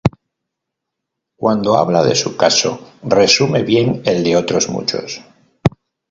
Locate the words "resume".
3.03-3.61